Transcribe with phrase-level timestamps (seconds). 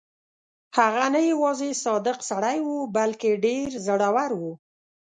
[0.77, 4.53] هغه نه یوازې صادق سړی وو بلکې ډېر زړه ور وو.